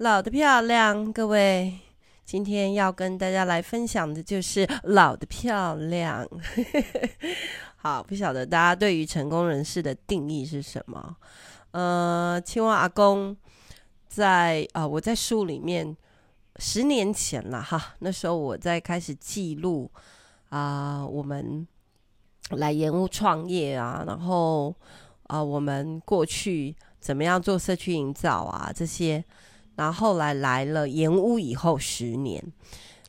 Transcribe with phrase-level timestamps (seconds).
[0.00, 1.78] 老的漂亮，各位，
[2.24, 6.26] 今天要跟大家来分享的就是老的漂亮。
[7.76, 11.14] 好，不晓得大家对于成功人士的定义是什么？
[11.72, 13.36] 呃，青蛙阿公
[14.08, 15.94] 在啊、我在书里面
[16.56, 19.90] 十年前了哈，那时候我在开始记录
[20.48, 21.68] 啊、我们
[22.52, 24.74] 来延误创业啊，然后
[25.24, 29.22] 啊、我们过去怎么样做社区营造啊这些。
[29.80, 32.44] 然后后来来了延屋以后十年，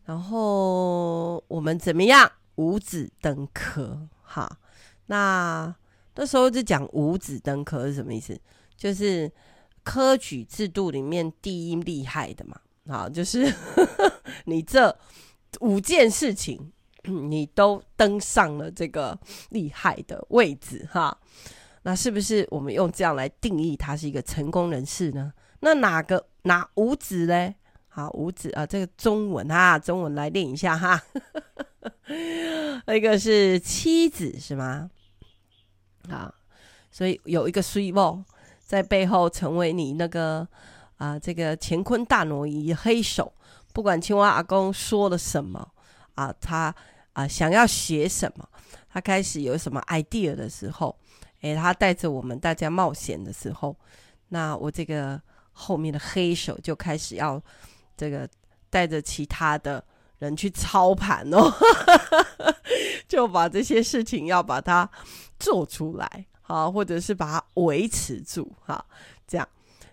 [0.05, 4.08] 然后我们怎么样五子登科？
[4.22, 4.50] 哈，
[5.08, 5.76] 那
[6.16, 8.40] 那时候就讲五子登科是什么意思？
[8.77, 9.30] 就是
[9.84, 12.58] 科举制度里面第一厉害的嘛。
[12.88, 13.54] 好，就是
[14.48, 14.98] 你这
[15.60, 16.72] 五件事情，
[17.04, 21.18] 你都登上了这个厉害的位置哈。
[21.82, 25.34] 那是不是我们用这样来定义他是一个成功人士呢？
[25.60, 27.55] 那哪个哪五子嘞？
[27.88, 31.02] 好，五子啊，这个中文啊，中文来练一下哈。
[32.88, 34.90] 一个是妻子是吗？
[36.10, 36.34] 啊，
[36.90, 38.24] 所以有一个水梦
[38.60, 40.48] 在背后成为你那个
[40.96, 43.34] 啊，这个乾坤大挪移黑手，
[43.73, 45.71] 不管青蛙阿公说了什么
[46.16, 46.73] 啊，他
[47.13, 48.48] 啊想要写什么，
[48.90, 50.98] 他开始有什么 idea 的时候，
[51.41, 53.76] 诶，他带着我们大家冒险的时候，
[54.29, 55.21] 那我这个。
[55.52, 57.41] 后面的黑手就开始要
[57.96, 58.27] 这个
[58.70, 59.84] 带着其他的
[60.20, 61.52] 人去操盘哦，
[63.07, 64.90] 就把这些事情要把它
[65.40, 68.84] 做出来，好，或者是把它维持住，哈，
[69.28, 69.47] 这样。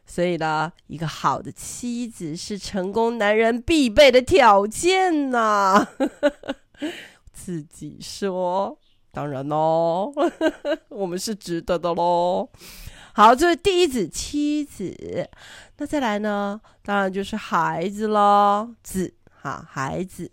[0.07, 5.87] 所以呢，一个好的妻子是成功男人必备的条件呐。
[7.31, 8.79] 自己说，
[9.13, 10.13] 当然喽，
[10.89, 12.49] 我们是值得的喽。
[13.19, 15.29] 好，这是第一子妻子，
[15.79, 16.61] 那再来呢？
[16.85, 20.31] 当然就是孩子喽，子哈，孩子。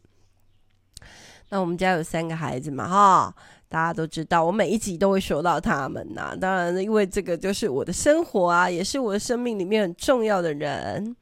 [1.50, 3.36] 那我们家有三个孩子嘛，哈，
[3.68, 6.38] 大家都知道，我每一集都会说到他们呐。
[6.40, 11.16] 当然，因为这个就是我的生活啊，也是我的生命里面很重要的人。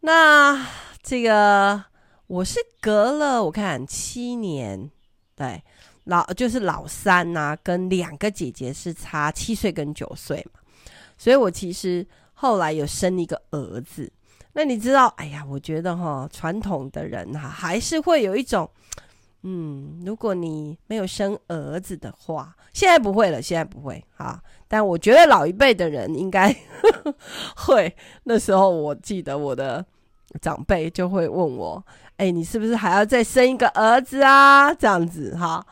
[0.00, 0.66] 那
[1.04, 1.84] 这个
[2.26, 4.90] 我是隔了我看七年，
[5.36, 5.62] 对。
[6.04, 10.60] 老就是老三呐、啊，跟两个姐姐是差七岁跟九岁嘛，
[11.16, 14.10] 所以我其实后来有生一个儿子。
[14.54, 18.68] 那你知道，哎呀，我觉得哈，传统的人哈，还是会有一种，
[19.42, 24.42] 嗯，如果你没有生儿子的话，现在不会了，现在不会哈。
[24.68, 26.54] 但我觉得老一辈的人应该
[27.56, 27.94] 会。
[28.24, 29.84] 那时候我记得我的
[30.40, 31.82] 长辈就会问我，
[32.16, 34.74] 哎，你是不是还要再生一个儿子啊？
[34.74, 35.64] 这样子哈。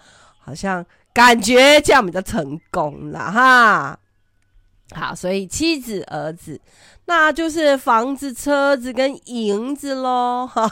[0.50, 3.96] 好像感觉这样比较成功了哈，
[4.92, 6.60] 好，所以妻子、儿子，
[7.04, 10.68] 那就是房子、车子跟银子喽哈。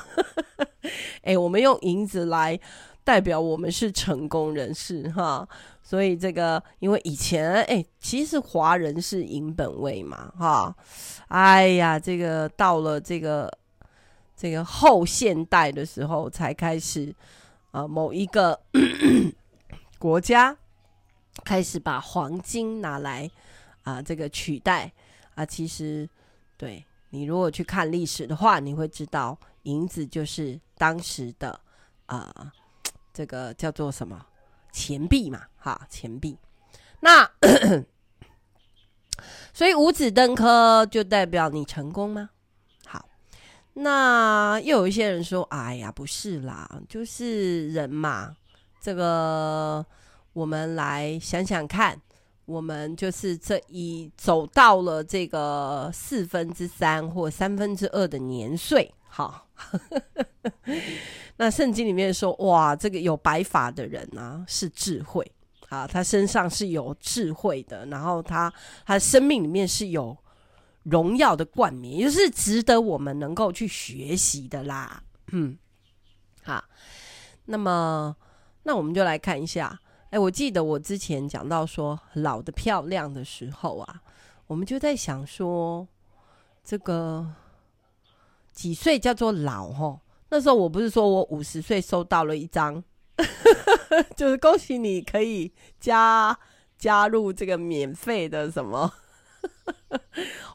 [1.22, 2.58] 哎，我们用银子来
[3.04, 5.48] 代表我们是成功人士哈，
[5.80, 10.74] 所以这个因为以前哎，其实华人是银本位嘛哈。
[11.28, 13.48] 哎呀，这个到了这个
[14.36, 17.14] 这个后现代的时候才开始
[17.70, 18.58] 啊、某一个。
[19.98, 20.56] 国家
[21.44, 23.30] 开始把黄金拿来
[23.82, 24.92] 啊，这个取代
[25.34, 26.08] 啊，其实
[26.56, 31.60] 对你如果去看历史的话，你会知道银子就是当时的
[32.06, 32.52] 啊，
[33.12, 34.24] 这个叫做什么
[34.72, 36.38] 钱币嘛，哈，钱币。
[37.00, 37.30] 那
[39.52, 42.30] 所以五子登科就代表你成功吗？
[42.86, 43.08] 好，
[43.74, 48.36] 那又有一些人说，哎呀，不是啦，就是人嘛。
[48.80, 49.84] 这个
[50.32, 52.00] 我们来想想看，
[52.44, 59.44] 我们就是这一走到了这个四分之三或三分之二的年岁，哈。
[61.36, 65.28] 那圣经里面说，哇，这个有白发的人啊，是智慧
[65.68, 68.52] 啊，他身上是有智慧的，然后他
[68.86, 70.16] 他生命里面是有
[70.84, 75.02] 荣耀的冠冕，也就是值得我们能够去学习的啦。
[75.32, 75.58] 嗯，
[76.44, 76.62] 好，
[77.44, 78.16] 那么。
[78.68, 79.80] 那我们就来看一下，
[80.10, 84.02] 哎，我记得我之前讲到说老的漂亮的时候啊，
[84.46, 85.88] 我们就在想说，
[86.62, 87.26] 这个
[88.52, 89.72] 几岁叫做老？
[89.72, 92.84] 吼，那时候我不是说我五十岁收到了一张，
[94.14, 95.50] 就是恭喜你可以
[95.80, 96.38] 加
[96.76, 98.92] 加入这个免费的什么？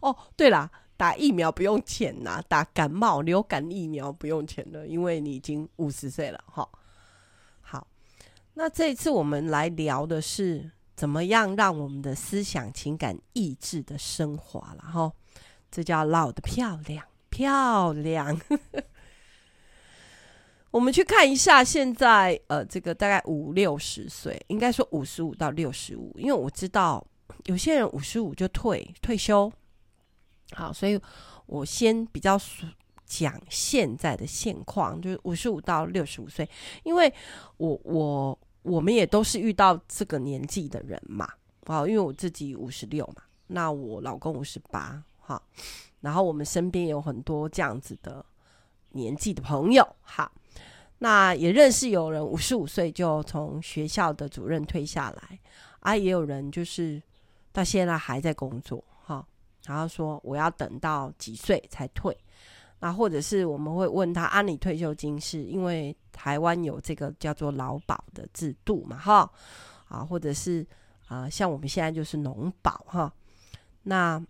[0.01, 6.69] 哦，对啦，打疫苗不用钱呐，打感冒流感疫苗不用钱的，因为你已经五十岁了，哈。
[8.55, 15.11] 那这一次我们来聊的是怎么样让我们的思想、情感、意志的升华了哈，
[15.71, 17.05] 这叫老的漂亮。
[17.29, 18.39] 漂亮。
[20.69, 27.03] 我们去看一下，现在呃，这个大概五六十岁，应该说五十五到六十五，因为我知道
[27.45, 29.51] 有些人五十五就退退休。
[30.51, 30.99] 好，所以
[31.47, 32.37] 我先比较
[33.15, 36.49] 讲现在的现况，就是五十五到六十五岁，
[36.83, 37.13] 因为
[37.57, 41.29] 我我我们也都是遇到这个年纪的人嘛。
[41.65, 45.41] 好，因为我自己五十六嘛，那我老公五十八，好，
[46.01, 48.25] 然后我们身边有很多这样子的
[48.89, 50.31] 年纪的朋友，好。
[50.99, 55.39] 那也认识有人五十五岁就从学校的主任退下来，
[55.81, 57.01] 啊，也有人就是
[57.51, 59.25] 到现在还在工作，哈，
[59.65, 62.17] 然后说我要等到几岁才退，
[62.83, 69.31] 那或者是我们会问他，啊，你退休金是因为台湾有这个叫做劳保的制度嘛，哈，
[69.87, 70.67] 啊，或者是
[71.07, 73.13] 啊，像我们现在就是农保，哈，
[73.83, 74.21] 那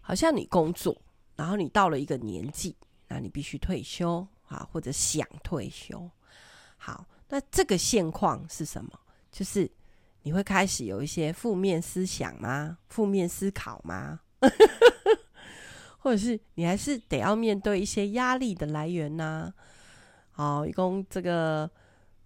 [0.00, 0.96] 好像你工作，
[1.34, 2.76] 然后你到了一个年纪，
[3.08, 4.24] 那你必须退休。
[4.46, 6.08] 啊，或者想退休，
[6.76, 8.90] 好，那这个现况是什么？
[9.32, 9.68] 就是
[10.22, 12.78] 你会开始有一些负面思想吗？
[12.88, 14.20] 负面思考吗？
[16.04, 19.50] 或者是你还是得要面对一些压力的来源呐？
[20.32, 21.68] 好，一共这个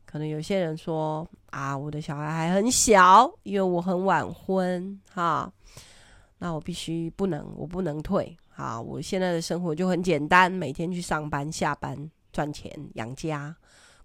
[0.04, 5.48] 可能有些人说啊，我的小孩还很小，因为我很晚婚，哈，
[6.38, 8.36] 那我必须不能，我不能退。
[8.56, 13.54] 啊，我现在的生活就很简单，每天去上班、下班赚钱养家，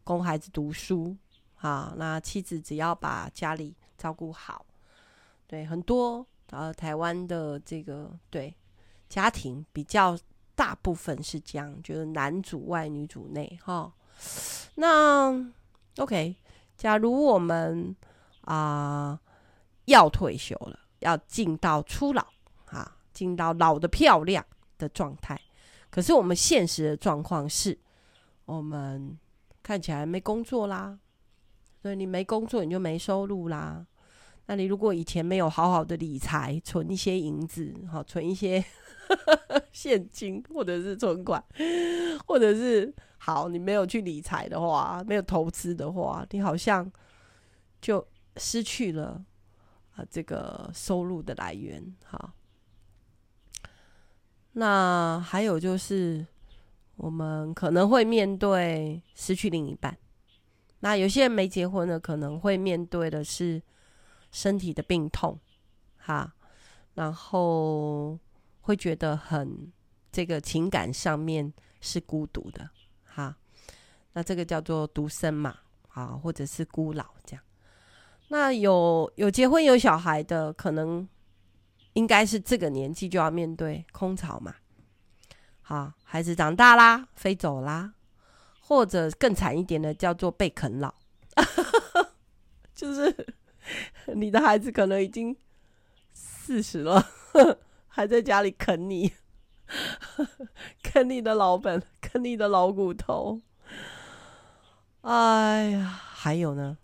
[0.03, 1.17] 供孩子读书。
[1.55, 4.63] 啊，那妻子只要把家里照顾好。
[5.47, 8.53] 对，很多呃台湾的这个对
[9.13, 10.17] 家庭比较
[10.55, 13.93] 大部分是这样，就是男主外女主内哈。
[14.73, 15.53] 那
[15.97, 16.35] OK，
[16.75, 17.95] 假如我们
[18.41, 19.19] 啊、
[19.85, 22.25] 要退休了，要进到初老
[22.65, 22.97] 啊。
[23.13, 24.43] 进到老的漂亮
[24.79, 25.39] 的状态，
[25.91, 27.77] 可是我们现实的状况是，
[28.45, 29.15] 我们
[29.61, 30.97] 看起来没工作啦，
[31.79, 33.85] 所以你没工作你就没收入啦。
[34.45, 38.63] 那你如果以前没有好好的理财，存一些银子，好存一些
[39.71, 41.43] 现金或者是存款，
[42.25, 46.91] 或者是好你没有去理财的话，没有投资的话，你好像
[47.81, 48.05] 就
[48.35, 49.23] 失去了
[49.95, 52.33] 啊这个收入的来源，哈。
[54.55, 56.27] 那还有就是，
[56.97, 59.97] 我们可能会面对失去另一半。
[60.81, 63.59] 那有些人没结婚的，可能会面对的是
[64.33, 65.39] 身体的病痛，
[65.97, 66.33] 哈，
[66.95, 68.19] 然后
[68.59, 69.71] 会觉得很
[70.11, 72.69] 这个情感上面是孤独的，
[73.05, 73.37] 哈。
[74.11, 75.59] 那这个叫做独身嘛，
[75.93, 77.41] 啊，或者是孤老这样。
[78.27, 81.07] 那有有结婚有小孩的，可能。
[81.93, 84.55] 应该是这个年纪就要面对空巢嘛，
[85.61, 87.93] 好，孩子长大啦，飞走啦，
[88.61, 90.91] 或者更惨一点的叫做被啃老，
[92.73, 93.35] 就是
[94.15, 95.35] 你的孩子可能已经
[96.13, 97.05] 四十了，
[97.87, 99.11] 还在家里啃你，
[100.83, 103.41] 啃你的老本，啃你的老骨头。
[105.01, 106.77] 哎呀，还有呢，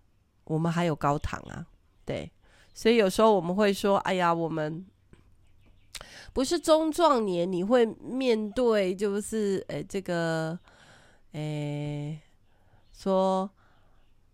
[0.44, 1.66] 我们还有高堂啊，
[2.04, 2.30] 对，
[2.74, 4.86] 所以有时候我们会说，哎呀，我们。
[6.32, 10.56] 不是中壮年，你会面对就是诶、欸，这个
[11.32, 12.20] 诶、欸，
[12.92, 13.50] 说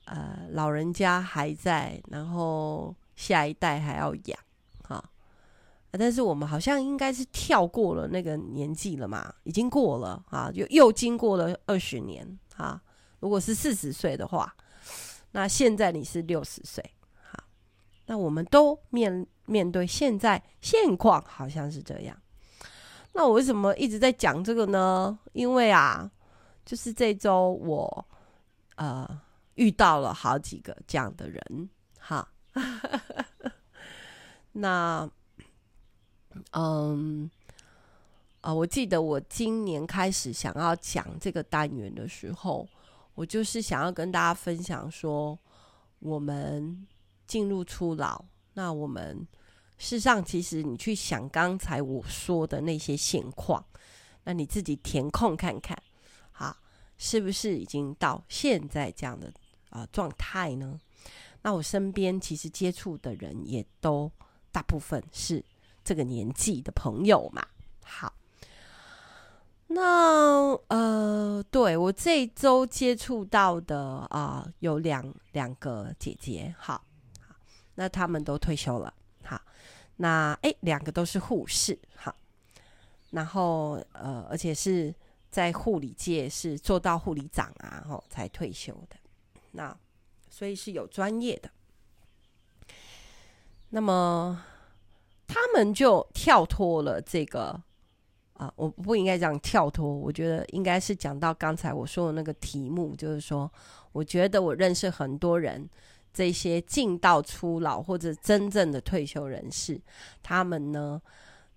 [0.07, 4.39] 呃，老人家还在，然后下一代还要养，
[4.83, 5.05] 哈，
[5.93, 12.83] 但是我们好像应该是跳过了那个年纪了嘛，已经过了啊，又又经过了二十年啊。
[13.21, 14.53] 如果是四十岁的话，
[15.31, 16.83] 那现在你是六十岁，
[17.31, 17.45] 好，
[18.07, 19.27] 那我们都面。
[19.49, 22.17] 面对现在现况，好像是这样。
[23.13, 25.17] 那我为什么一直在讲这个呢？
[25.35, 26.11] 因为啊，
[26.65, 28.07] 就是这周我
[28.75, 29.09] 呃
[29.57, 32.27] 遇到了好几个这样的人，哈。
[34.53, 35.11] 那
[36.53, 37.31] 嗯
[38.41, 42.69] 啊、我记得我今年开始想要讲这个单元的时候，
[43.15, 45.37] 我就是想要跟大家分享说，
[45.99, 46.87] 我们
[47.27, 48.25] 进入初老。
[48.55, 49.27] 那我们
[49.79, 53.67] 事实上，其实你去想刚才我说的那些现况，
[54.25, 55.77] 那你自己填空看看，
[56.31, 56.57] 好，
[56.97, 59.33] 是不是已经到现在这样的
[59.71, 60.79] 啊、状态呢？
[61.43, 64.11] 那我身边其实接触的人也都
[64.51, 65.45] 大部分是
[65.85, 67.47] 这个年纪的朋友嘛。
[67.85, 68.13] 好，
[69.69, 73.81] 那呃，对我这周接触到的
[74.11, 76.83] 啊、有两两个姐姐，好。
[77.79, 78.91] 那他们都退休了，
[79.23, 79.39] 好，
[79.97, 82.17] 那诶，两个都是护士，好，
[83.11, 84.95] 然后呃，而且是
[85.31, 88.97] 在护理界是做到护理长啊，吼才退休的。
[89.57, 89.77] 那
[90.29, 91.51] 所以是有专业的。
[93.71, 94.45] 那么
[95.27, 97.61] 他们就跳脱了这个
[98.35, 103.51] 啊，我不应该讲跳脱，我觉得应该是讲到刚才我说的那个题目，就是说，
[103.93, 105.69] 我觉得我认识很多人，
[106.13, 109.81] 这些进到初老或者真正的退休人士，
[110.23, 111.01] 他们呢，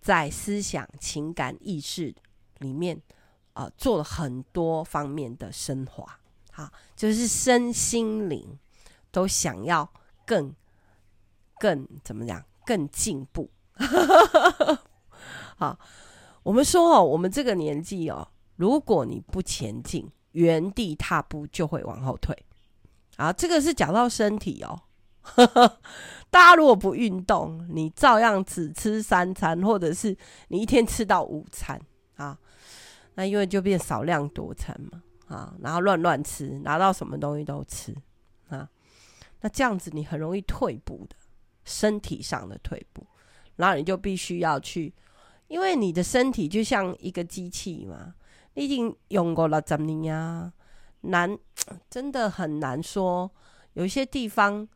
[0.02, 2.14] 在思想、情感、意识
[2.60, 3.00] 里面
[3.54, 6.19] 啊、做了很多方面的升华，
[6.60, 8.58] 好，就是身心灵
[9.12, 9.90] 都想要
[10.26, 10.54] 更。
[11.62, 12.42] 更怎么讲？
[12.66, 13.50] 更进步。
[15.58, 15.78] 好，
[16.42, 18.26] 我们说哦，我们这个年纪哦，
[18.56, 22.46] 如果你不前进，原地踏步就会往后退。
[23.18, 24.82] 啊，这个是讲到身体哦。
[26.32, 30.16] 大家如果不运动，你照样只吃三餐，或者是
[30.48, 31.78] 你一天吃到午餐
[32.16, 32.38] 啊，
[33.16, 35.04] 那因为就变少量多餐嘛。
[35.30, 37.96] 啊，然后乱乱吃，拿到什么东西都吃
[38.50, 38.70] 啊，
[39.40, 41.16] 那这样子你很容易退步的。
[41.66, 43.06] 身体上的退步，
[43.58, 44.92] 然后你就必须要去，
[45.50, 48.16] 因为你的身体就像一个机器嘛，
[48.56, 50.52] 你已经用过了怎么样？
[51.02, 51.38] 难，
[51.88, 53.30] 真的很难说。
[53.74, 54.68] 有一些地方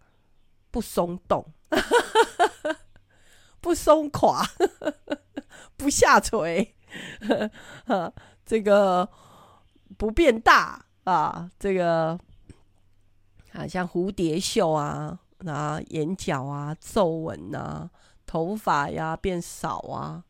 [0.70, 1.44] 不松动，
[3.60, 4.46] 不松垮，
[5.76, 6.76] 不下垂，
[8.46, 9.10] 这个
[9.98, 12.18] 不变大啊，这个
[13.54, 15.20] 啊像蝴蝶袖啊。
[15.46, 17.90] 啊，眼角啊，皱纹啊，
[18.26, 20.24] 头发呀变少啊，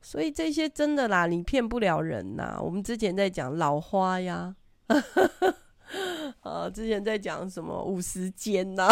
[0.00, 2.56] 所以这些真的啦，你骗不了人呐。
[2.62, 4.54] 我们之前在讲老花呀，
[6.42, 8.88] 啊，之前在讲什么五十肩呐，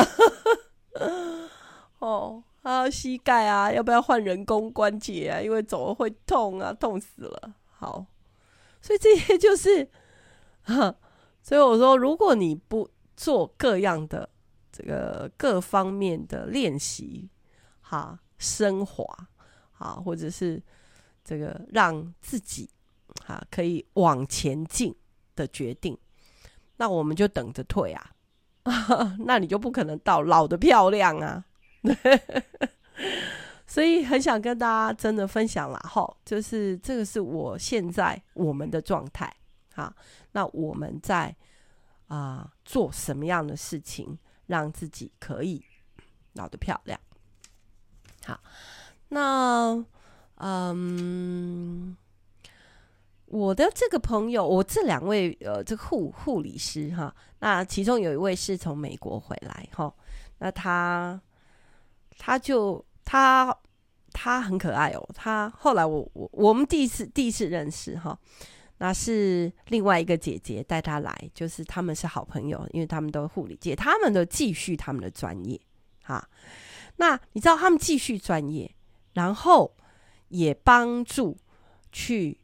[2.00, 5.38] 哦，啊，膝盖啊，要不要换人工关节啊？
[5.40, 7.54] 因为走了会痛啊，痛死了。
[7.70, 8.04] 好，
[8.80, 9.88] 所以这些就是，
[11.42, 14.28] 所以我说，如果你不做各样的。
[14.78, 17.30] 这个各方面的练习，
[17.80, 19.06] 哈，升华，
[19.72, 20.62] 好，或者是
[21.24, 22.68] 这个让自己
[23.24, 24.94] 哈可以往前进
[25.34, 25.96] 的决定，
[26.76, 28.10] 那我们就等着退啊，
[29.24, 31.46] 那你就不可能到老的漂亮啊，
[33.66, 39.34] 所以很想跟大家真的分享了哈，就是这个是我现在我们的状态，
[39.74, 39.92] 好，
[40.32, 41.34] 那我们在
[42.08, 44.18] 啊、做什么样的事情？
[44.46, 45.60] 让自己可以
[46.34, 46.96] 老得漂亮。
[48.24, 48.40] 好，
[49.08, 49.84] 那
[50.36, 51.96] 嗯，
[53.24, 59.92] 我的这个朋友，我这两位呃，这护护理师哈，那其中有一位是从美国回来哈，
[60.38, 61.20] 那他
[62.16, 63.56] 他就他
[64.12, 68.18] 他很可爱哦，他后来我我我们第一次第一次认识哈。
[68.78, 75.58] 那是另外一个姐姐带他来，就是他们是好朋友，因为他们都护理界，他们都继续他们的专业，
[76.02, 76.28] 哈。
[76.96, 78.70] 那你知道他们继续专业，
[79.14, 79.74] 然后
[80.28, 81.34] 也帮助
[81.90, 82.38] 去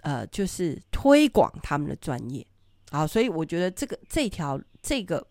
[0.00, 2.44] 呃，就是推广他们的专业，
[2.90, 5.24] 啊，所以我觉得这个这条这个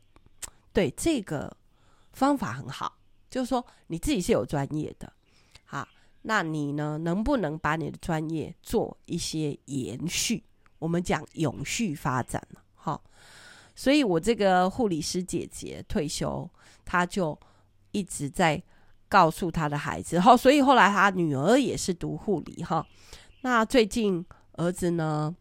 [0.71, 1.53] 对这个
[2.13, 2.99] 方法很好，
[3.29, 5.12] 就是说你自己是有专业的。
[5.65, 5.88] 好
[6.24, 6.98] 那你呢？
[6.98, 10.43] 能不能把你的专业做一些延续？
[10.77, 13.01] 我们讲永续发展了，好。
[13.74, 16.50] 所以我这个护理师姐姐退休，
[16.83, 17.39] 她就
[17.91, 18.62] 一直在
[19.07, 20.36] 告诉她的孩子，好。
[20.36, 22.86] 所以后来她女儿也是读护理，哈。
[23.41, 25.33] 那最近儿子呢？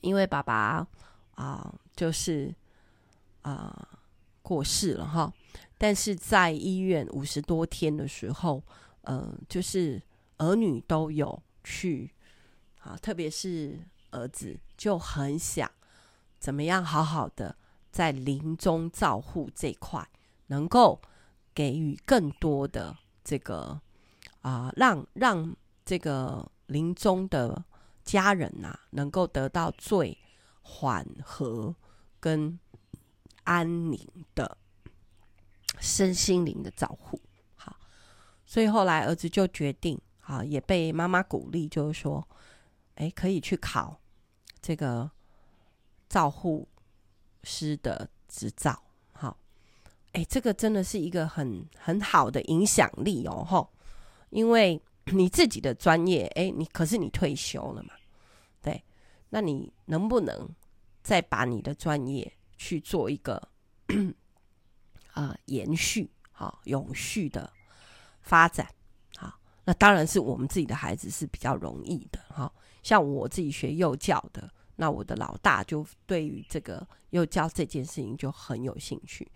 [0.00, 0.86] 因为爸爸
[1.36, 2.52] 啊、就是
[3.42, 3.88] 啊、
[4.42, 5.32] 过世了，哈。
[5.78, 8.62] 但是在医院五十多天的时候。
[9.02, 10.02] 嗯、呃，就是
[10.36, 12.12] 儿女都有去，
[12.80, 13.80] 啊，特别是
[14.10, 15.70] 儿子就很想
[16.38, 17.56] 怎么样好好的
[17.90, 20.06] 在临终照护这块，
[20.48, 21.00] 能够
[21.54, 22.94] 给予更多的
[23.24, 23.80] 这个
[24.42, 25.56] 啊，让让
[25.86, 27.64] 这个临终的
[28.04, 30.18] 家人呐、能够得到最
[30.60, 31.74] 缓和
[32.20, 32.58] 跟
[33.44, 33.98] 安宁
[34.34, 34.58] 的
[35.80, 37.20] 身心灵的照护。
[38.50, 42.26] 所以后来儿子就决定，啊，也被妈妈鼓励，就是说，
[42.94, 44.00] 哎，可以去考
[44.62, 45.10] 这个
[46.08, 46.66] 照护
[47.42, 48.82] 师的执照，
[49.12, 49.36] 好，
[50.12, 53.70] 哎，这个真的是一个很很好的影响力哦，吼，
[54.30, 54.80] 因为
[55.12, 57.90] 你自己的专业，哎，你可是你退休了嘛，
[58.62, 58.82] 对，
[59.28, 60.48] 那你能不能
[61.02, 63.46] 再把你的专业去做一个、
[65.14, 67.52] 呃、延续，好，永续的。
[68.20, 68.68] 发展
[69.16, 69.32] 好，
[69.64, 72.52] 那当然是我们自己的孩子是比较容易的哈。
[72.82, 79.26] 像我自己学幼教的，那我的老大就对于这个幼教这件事情就很有兴趣。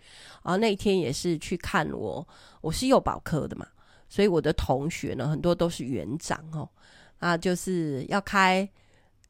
[0.43, 2.27] 啊那天也是去看我，
[2.61, 3.65] 我是幼保科的嘛，
[4.07, 6.69] 所以我的同学呢，很多都是园长哦，
[7.17, 8.69] 啊，就是要开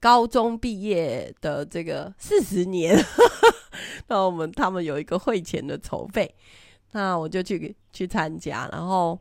[0.02, 3.02] 高中毕业的这个四十年，
[4.08, 6.34] 那我们他们有一个会前的筹备，
[6.92, 9.20] 那我就去去参加，然后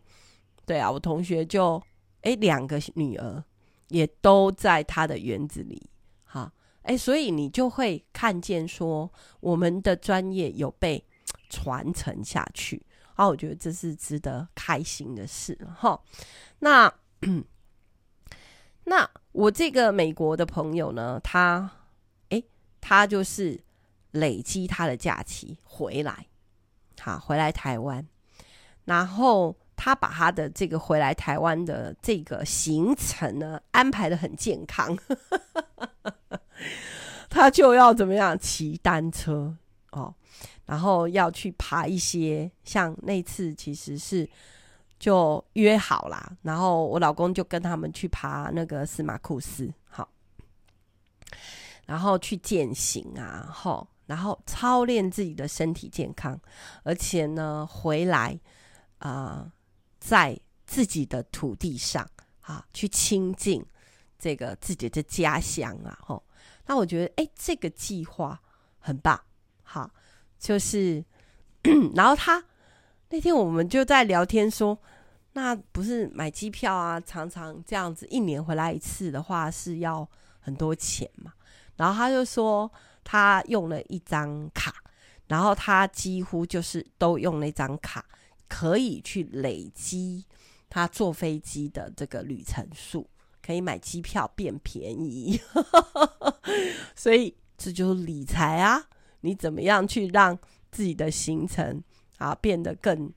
[0.67, 1.83] 对啊，我同学就
[2.23, 3.43] 哎两个女儿
[3.89, 5.91] 也都在他的园子里，
[6.25, 11.05] 哈，哎，所以你就会看见说我们的专业有被
[11.49, 16.01] 传承下去，啊，我觉得这是值得开心的事哈。
[16.59, 16.93] 那
[18.85, 19.09] 那。
[19.33, 21.71] 我这个美国的朋友呢，他，
[22.29, 22.45] 诶，
[22.83, 23.59] 他就是
[24.13, 26.27] 累积他的假期回来，
[27.01, 28.07] 好，回来台湾，
[28.87, 34.97] 然后他把他的这个回来台湾的这个行程呢安排得很健康，
[37.29, 39.57] 他就要怎么样骑单车
[39.91, 40.15] 哦，
[40.67, 44.29] 然后要去爬一些，像那次其实是。
[45.03, 50.09] 就约好啦，然后我老公就跟他们去爬那个司马库斯，好，
[51.93, 56.41] 然后去践行啊，吼，然后操练自己的身体健康，
[56.85, 58.41] 而且呢，回来
[58.97, 59.53] 啊、
[60.01, 62.09] 在自己的土地上
[62.41, 63.63] 啊，去亲近
[64.19, 66.25] 这个自己的家乡啊，吼，
[66.65, 68.41] 那我觉得，哎，这个计划
[68.79, 69.21] 很棒，
[69.63, 69.91] 好，
[70.39, 71.05] 就是，
[71.95, 72.43] 然后他。
[73.11, 74.79] 那天我们就在聊天说，
[75.35, 80.09] 那不是买机票啊，常常这样子一年回来一次的话是要
[80.41, 81.31] 很多钱嘛。
[81.77, 82.71] 然后他就说
[83.03, 84.75] 他用了一张卡，
[85.27, 88.05] 然后他几乎就是都用那张卡，
[88.49, 90.25] 可以去累积
[90.69, 93.09] 他坐飞机的这个旅程数，
[93.41, 95.41] 可以买机票变便宜。
[96.95, 98.85] 所以这就是理财啊，
[99.21, 100.39] 你怎么样去让
[100.71, 101.83] 自己的行程？
[102.19, 103.13] 啊，变得更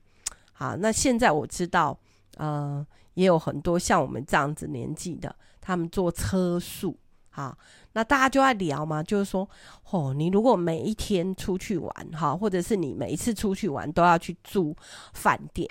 [0.52, 0.76] 好。
[0.76, 1.96] 那现在我知道，
[2.38, 6.98] 呃，也有很多像我们这样子年纪的，他们做车速。
[7.36, 7.56] 啊，
[7.92, 9.48] 那大家就在聊嘛，就是说，
[9.90, 14.74] 哦，你如果每一天出去玩，哈，或者是你每一次出去玩都要去住
[15.12, 15.68] 饭店，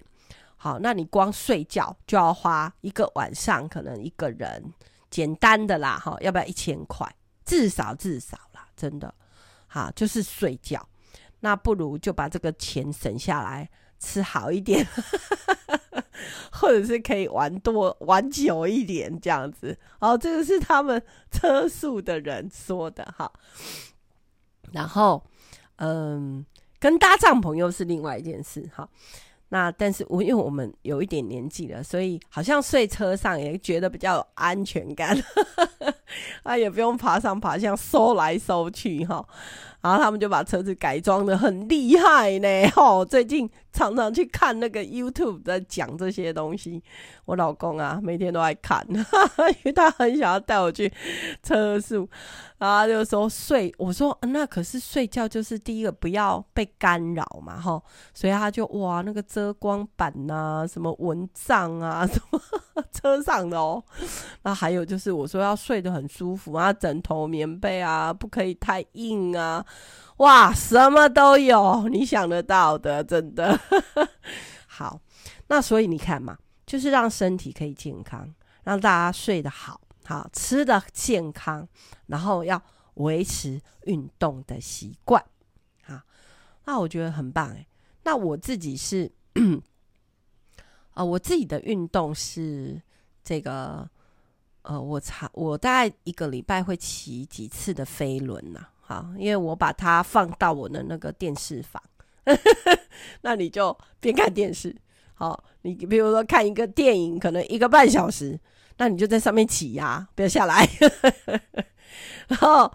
[0.56, 4.72] 好，那你光睡觉就要花一个晚上，可能一个人
[5.10, 7.12] 简单的啦，哈，要不要一千块？
[7.44, 9.12] 至少至少啦，真的，
[9.66, 10.88] 好，就是睡觉。
[11.40, 13.68] 那不如就把这个钱省下来，
[14.00, 14.86] 吃好一点，
[16.52, 19.78] 或者是可以玩多玩久一点这样子。
[20.00, 23.32] 哦，这个是他们车宿的人说的哈。
[24.72, 25.24] 然后，
[25.78, 26.46] 嗯，
[26.80, 28.88] 跟搭帐篷又是另外一件事哈。
[29.50, 35.16] 那但是我因为我们有一点年纪了，所以好像睡车上也觉得比较有安全感，
[36.44, 39.26] 啊，也不用爬上爬下，收来收去哈。
[39.86, 43.06] 然后他们就把车子改装得很厉害呢， 吼！
[43.06, 46.82] 最近常常去看那个 YouTube 在讲这些东西，
[47.26, 50.92] 我老公啊每天都爱看，哈哈，因为他很想要带我去
[51.44, 52.10] 车速，
[52.58, 62.42] 然后他就说睡，我说那可是睡觉就是第一个不要被干扰嘛，吼，所以他就哇那个遮光板呐，什么蚊帐啊， 什么
[62.92, 63.84] 车上的哦，
[64.42, 69.64] 那还有就是我说要睡得很舒服啊，枕头棉被啊不可以太硬啊。
[70.18, 73.60] 哇，什么都有，你想得到的，真的
[74.68, 75.02] 好。
[75.48, 78.34] 那所以你看嘛，就是让身体可以健康，
[78.64, 81.68] 让大家睡得好，好吃得健康，
[82.08, 82.62] 然后要
[82.96, 85.24] 维持运动的习惯。
[85.84, 86.00] 好，
[86.66, 87.68] 那我觉得很棒哎。
[88.04, 89.12] 那我自己是，
[90.94, 92.82] 啊、我自己的运动是
[93.24, 93.88] 这个，
[94.62, 101.82] 呃，我差我大概一个礼拜会骑几次的飞轮呐、好，因为我把它放到我的那个电视房，
[103.22, 104.76] 那你就边看电视。
[105.16, 108.40] 好，你比如说看一个电影，可能一个半小时，
[108.78, 110.70] 那你就在上面骑呀，不要下来。
[112.28, 112.72] 然后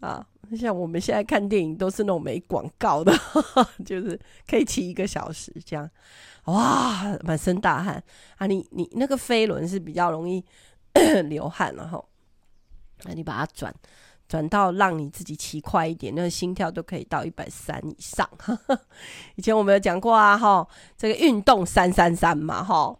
[0.00, 0.26] 啊，
[0.58, 3.12] 像我们现在看电影都是那种没广告的，
[3.86, 5.88] 就是可以骑一个小时这样，
[6.46, 8.02] 哇，满身大汗
[8.38, 8.48] 啊！
[8.48, 10.44] 你你那个飞轮是比较容易
[11.28, 12.08] 流汗，然后
[13.04, 13.72] 那你把它转。
[14.28, 18.28] 转到让你自己骑快一点，那个心跳都可以到一百三以上。
[19.36, 22.98] 以前我们有讲过啊，哈，这个运动三三三嘛，哈，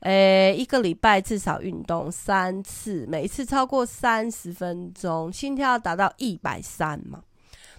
[0.00, 7.22] 诶，一个礼拜至少运动三次，每一次超过三十分钟，心跳要达到一百三嘛。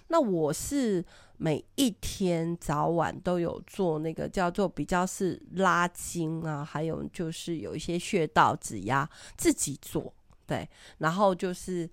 [0.08, 1.04] 那我是
[1.36, 10.12] 每一天早晚都有做那个叫做比较是拉筋啊，还有就是有一些穴道指压自己做，
[10.46, 11.88] 对，然后就是，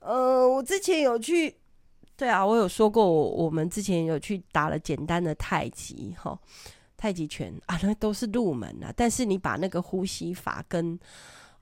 [0.00, 1.56] 呃，我之前有去，
[2.16, 6.38] 对啊，我有说过我我们之前有去打了简单的太极哈。
[6.96, 8.92] 太极拳啊，那都是入门啊。
[8.94, 11.00] 但是你把那个呼吸法跟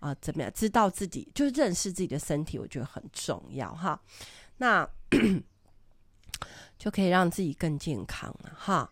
[0.01, 4.01] 啊、怎么样，知道自己就认识自己的身体，我觉得很重要哈。
[4.57, 4.89] 那
[6.77, 8.91] 就可以让自己更健康了哈。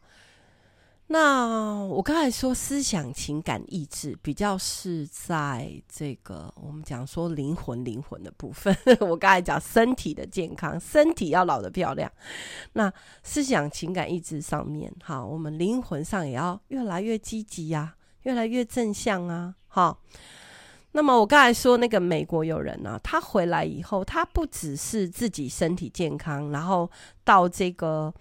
[1.08, 8.76] 那我刚才说思想、情感、意志比较是在这个我们讲说灵魂、灵魂的部分。
[8.98, 12.10] 我刚才讲身体的健康，身体要老得漂亮。
[12.72, 12.92] 那
[13.22, 19.96] 思想、情感、意志上面，哈，我们灵魂上也要越来越积极呀，越来越正向啊，哈。
[20.90, 26.90] 那么我刚才说那个美国友人呢，他回来以后，他不只是自己身体健康，然后
[27.22, 28.12] 到这个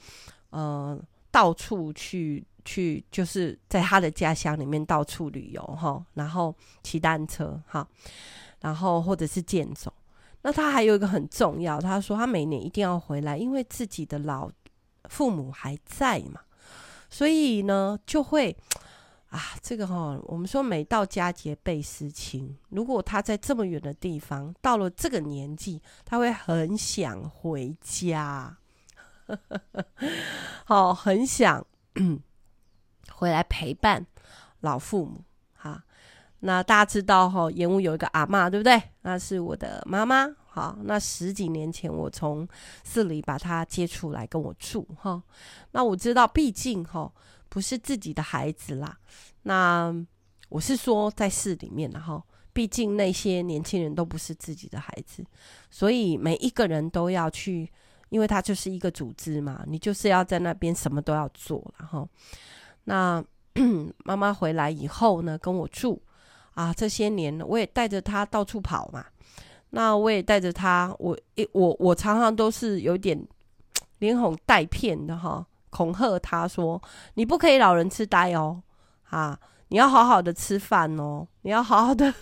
[0.51, 0.95] 呃
[1.31, 2.45] 到处去。
[2.65, 7.87] 去就是在他的家乡里面到处旅游哈，然后骑单车哈，
[8.59, 9.93] 然后或者是健走。
[10.41, 14.49] 那他还有一个很重要，他说他每年一定要回来，因为自己的老
[15.09, 16.41] 父母还在嘛，
[17.09, 18.55] 所以呢就会
[19.29, 22.55] 啊，这个哈，我们说每到佳节倍思亲。
[22.69, 28.57] 如果他在这么远的地方，到了这个年纪，他会很想回家，
[30.65, 31.65] 好，很想。
[33.11, 34.05] 回来陪伴
[34.61, 35.83] 老父母，哈，
[36.39, 38.81] 那大家知道哈，盐屋有一个阿妈，对不对？
[39.01, 42.47] 那是我的妈妈，好，那十几年前我从
[42.83, 45.21] 寺里把她接出来跟我住，哈，
[45.71, 47.11] 那我知道，毕竟哈
[47.47, 48.97] 不是自己的孩子啦，
[49.43, 49.93] 那
[50.49, 55.23] 我是说在寺里面，然后毕竟那些年轻人都不是自己的孩子，
[55.69, 57.71] 所以每一个人都要去，
[58.09, 62.09] 因为他就是一个组织嘛，你就是要在那边什么都要做，然后。
[62.85, 63.23] 那
[64.03, 66.01] 妈妈回来以后呢，跟我住
[66.53, 69.05] 啊，这些年我也带着她到处跑嘛。
[69.71, 73.27] 那我也带着她，我一我我常常都是有点
[73.99, 76.81] 连哄带骗的哈，恐吓她说
[77.15, 78.61] ：“你不可以老人痴呆哦，
[79.09, 79.37] 啊，
[79.69, 82.13] 你要好好的吃饭哦，你要好好的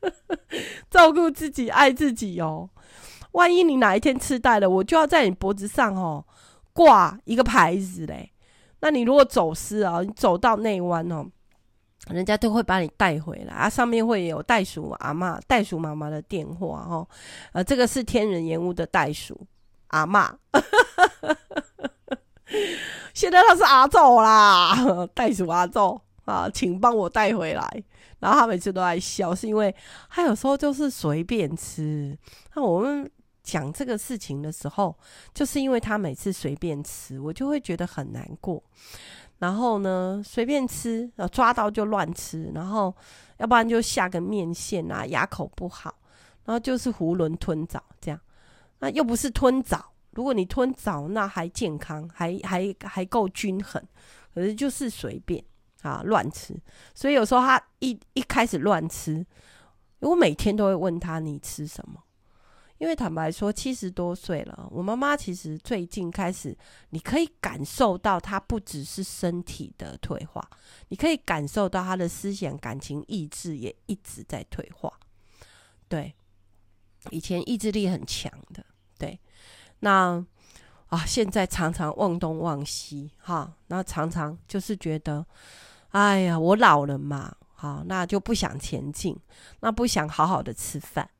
[0.90, 2.68] 照顾自己，爱自己哦。
[3.32, 6.24] 万一你哪一天痴呆了，我就要在你脖子上哦
[6.72, 8.30] 挂一个牌子嘞。”
[8.80, 11.24] 那你如果走失啊，你走到内湾哦，
[12.10, 17.06] 人家都会把你带回来啊，上面会有袋鼠阿妈、袋鼠妈妈的电话哦，
[17.52, 19.38] 呃，这个是天人盐屋的袋鼠
[19.88, 20.34] 阿妈，
[23.12, 24.74] 现在他是阿祖啦，
[25.14, 27.84] 袋鼠阿祖啊，请帮我带回来。
[28.18, 29.74] 然后他每次都在笑，是因为
[30.08, 32.16] 他有时候就是随便吃，
[32.54, 33.10] 那我们。
[33.42, 34.96] 讲这个事情的时候，
[35.34, 38.62] 就是因为他每次随便吃，我就会觉得很难过。
[39.38, 42.94] 然后呢，随便吃，抓到就乱吃，然后
[43.38, 45.94] 要不然就下个面线啊，牙口不好，
[46.44, 48.20] 然后就是囫囵吞枣这样。
[48.80, 53.82] 那又不是吞枣，如果你吞枣，那还健康，还还还够均衡。
[54.34, 55.42] 可是就是随便
[55.82, 56.54] 啊乱吃，
[56.94, 59.26] 所以有时候他一一开始乱吃，
[60.00, 62.00] 我每天都会问他，你吃什么？
[62.80, 66.56] 因为坦白说，七十多岁了，我妈妈其实最近开始，
[66.88, 70.42] 你可以感受到她不只是身体的退化，
[70.88, 74.90] 你可以感受到她的思想、感情、意志也一直在退化。
[75.88, 76.14] 对，
[77.10, 78.64] 以前意志力很强的，
[78.98, 79.20] 对，
[79.80, 80.24] 那
[80.86, 85.26] 啊，现在常常忘东忘西，哈，那常常就是觉得，
[85.90, 89.14] 哎呀，我老了嘛，好，那就不想前进，
[89.60, 91.10] 那不想好好的吃饭。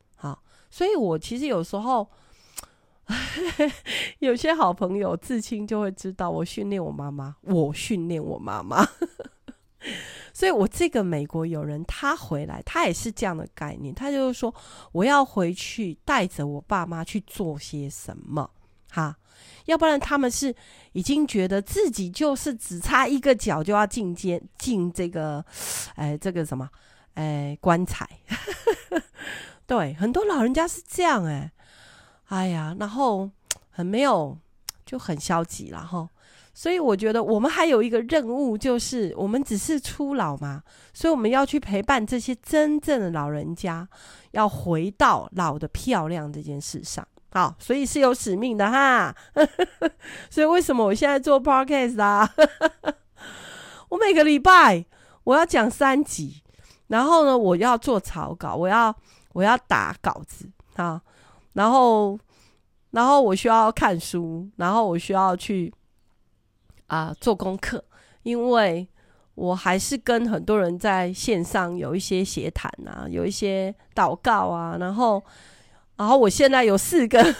[0.70, 2.08] 所以，我其实有时候
[4.20, 8.86] 有些好朋友至亲就会知道，我训练我妈妈，我训练我妈妈。
[10.32, 14.54] 所以，我这个美国友人他回来，他也是这样的概念，他就是说，
[14.92, 18.48] 我要回去带着我爸妈去做些什么，
[18.90, 19.16] 哈，
[19.64, 20.54] 要不然他们是
[20.92, 25.44] 已经觉得自己就是只差一个脚就要进监进这个，
[25.96, 26.68] 哎，这个什么，
[27.14, 28.08] 哎，棺材。
[29.70, 31.52] 对，很多老人家是这样哎，
[32.26, 33.30] 哎呀，然后
[33.70, 34.36] 很没有，
[34.84, 36.08] 就很消极了哈。
[36.52, 40.60] 所以我觉得我们还有一个任务，就是我们只是初老嘛，
[40.92, 43.86] 所以我们要去陪伴这些真正的老人家，
[44.32, 47.06] 要回到老的漂亮这件事上。
[47.30, 49.14] 好，所以是有使命的哈。
[50.28, 52.28] 所以为什么我现在做 podcast 啊？
[53.90, 54.84] 我每个礼拜
[55.22, 56.42] 我要讲三集，
[56.88, 58.92] 然后呢，我要做草稿，我要。
[59.32, 61.00] 我要打稿子啊，
[61.52, 62.18] 然后，
[62.90, 65.72] 然后我需要看书，然后我需要去
[66.86, 67.84] 啊、做功课，
[68.22, 68.86] 因为
[69.34, 75.22] 我还是跟很多人在线上有一些协谈啊，有一些祷告啊，然后，
[75.96, 77.34] 然后我现在有四个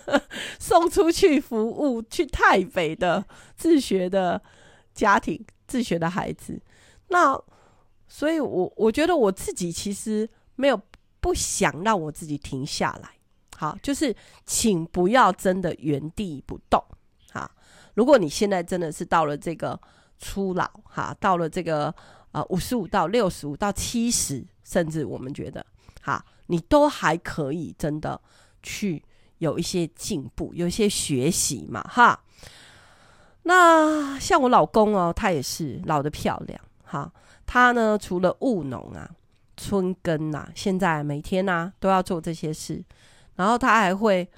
[0.58, 3.24] 送出去服务去台北的
[3.56, 4.40] 自学的
[4.94, 6.60] 家庭，自学的孩子，
[7.08, 7.38] 那
[8.08, 10.80] 所以我我觉得我自己其实没有
[11.24, 13.08] 不想让我自己停下来。
[13.56, 16.78] 好，就是请不要真的原地不动。
[17.32, 17.50] 好，
[17.94, 19.80] 如果你现在真的是到了这个
[20.18, 21.94] 初老，哈，到了这个
[22.32, 25.64] 呃五十五到六十五到七十，甚至我们觉得，
[26.02, 28.20] 哈，你都还可以真的
[28.62, 29.02] 去
[29.38, 32.20] 有一些进步，有一些学习嘛，哈。
[33.44, 37.10] 那像我老公哦，他也是老得漂亮，哈，
[37.46, 39.10] 他呢除了务农啊、
[39.56, 42.82] 春耕呐，现在每天啊都要做这些事。
[43.36, 44.28] 然后他还会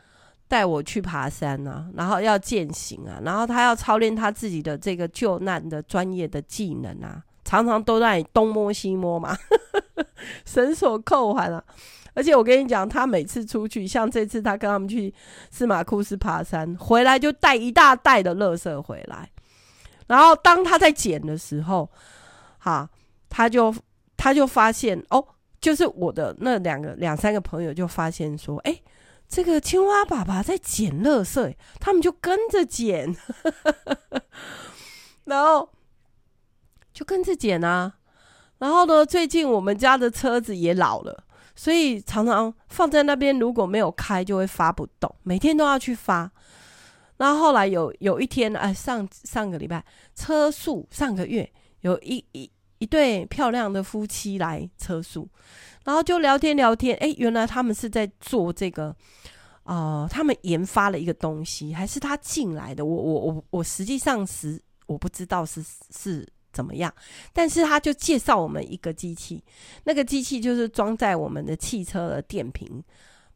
[0.49, 9.37] 带我去爬山啊，然后要健行啊，然后他要操练他自己的这个救难的专业的技能啊，常常都在东摸西摸嘛，
[10.47, 11.63] 绳索扣环啊。
[12.15, 15.13] 而且我跟你讲，他每次出去，像这次他跟他们去
[15.51, 19.29] 司马库斯爬山，回来就带一大袋的垃圾回来。
[20.07, 21.91] 然后当他在捡的时候，
[22.57, 22.89] 哈，
[23.29, 23.75] 他就
[24.17, 25.27] 他就发现哦。
[25.59, 28.83] 就是我的那两个两三个朋友就发现说，哎，
[29.27, 33.17] 这个青蛙爸爸在捡垃圾，他们就跟着捡，
[35.25, 35.73] 然后
[36.93, 37.95] 就跟着捡啊。
[38.59, 41.25] 然后呢，最近我们家的车子也老了，
[41.57, 46.31] 所以常常放在那边，如果没有开就会发不动，每天都要去发。
[47.17, 51.51] 然后后来有有一天，哎，上上个礼拜车速，上个月
[51.81, 52.49] 有一一。
[52.79, 55.29] 一对漂亮的夫妻来车宿，
[55.85, 56.97] 然后就聊天聊天。
[56.99, 58.95] 哎，原来他们是在做这个，
[59.65, 62.85] 呃，他们研发了一个东西，还是他进来的？
[62.85, 66.93] 我我我我实际上是我不知道是是怎么样，
[67.33, 69.43] 但是他就介绍我们一个机器，
[69.85, 72.83] 那个机器就是装在我们的汽车的电瓶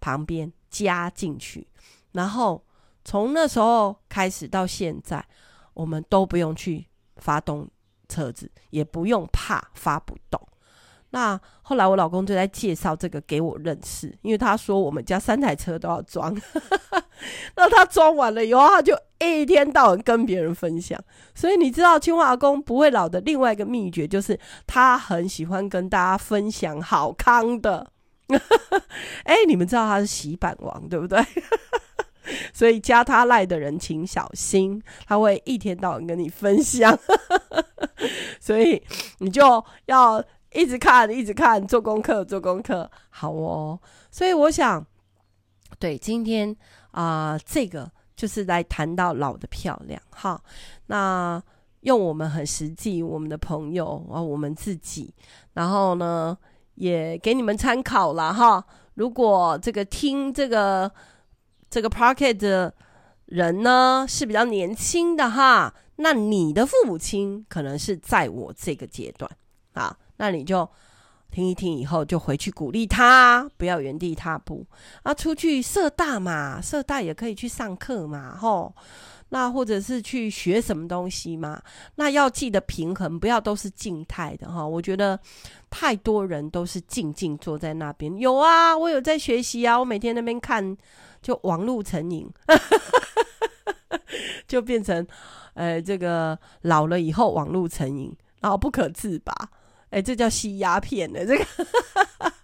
[0.01, 1.67] 旁边加进去，
[2.13, 2.63] 然后
[3.05, 5.25] 从那时候开始到现在，
[5.73, 7.67] 我们都不用去发动。
[8.11, 10.39] 车子也不用怕发不动。
[11.13, 16.33] 那后来我老公就在介绍这个给我认识，因为他说我们家三台车都要装。
[17.57, 20.97] 那他装完了以后，他就一天到晚跟别人分享。
[21.35, 27.91] 所以你知道清华工不会老的另外一个秘诀，就是他很喜欢跟大家分享好康的。
[29.25, 31.19] 哎，你们知道他是洗板王，对不对？
[32.53, 36.99] 所以加他赖的人请小心，他会一天到晚跟你分享，
[38.41, 38.83] 所以
[39.19, 43.79] 你就要一直看，一直看，做功课，做功课，好哦。
[44.11, 44.85] 所以我想，
[45.79, 46.55] 对今天
[46.91, 50.41] 啊、这个就是来谈到老的漂亮哈。
[50.87, 51.43] 那
[51.81, 55.15] 用我们很实际，我们的朋友啊，我们自己，
[55.55, 56.37] 然后呢，
[56.75, 58.65] 也给你们参考了哈。
[58.95, 60.91] 如果这个听这个。
[61.71, 62.75] 这个 Podcast 的
[63.27, 69.31] 人呢是比较年轻的哈，那你的父母亲可能是在我这个阶段
[69.75, 70.69] 啊，那你就
[71.31, 74.67] 听一听，以后就回去鼓励他，不要原地踏步。
[75.05, 78.75] 啊，出去社大嘛，社大也可以去上课嘛，吼，
[79.29, 81.63] 那或者是去学什么东西嘛，
[81.95, 85.17] 那要记得平衡，不要都是静态的哈，我觉得
[85.71, 90.77] 太多人都是静静坐在那边，有啊，我有在学习啊，我每天那边看。
[91.23, 92.29] 就网路成瘾，
[94.47, 95.07] 就变成，
[95.55, 99.33] 呃，这个老了以后网路成瘾，然后不可自拔，
[99.91, 101.45] 哎，这叫吸鸦片的这个，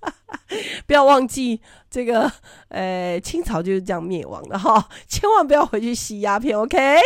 [0.87, 1.61] 不要忘记
[1.91, 2.31] 这个，
[2.69, 6.99] 呃，清朝就是这样灭亡的哈，千万不要回去吸鸦片，OK？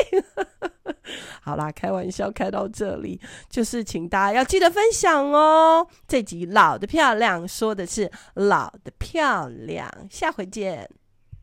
[1.40, 5.86] 好啦，开玩笑开到这里，就是请大家要记得分享哦。
[6.06, 10.88] 这集老的漂亮说的是老的漂亮，下回见。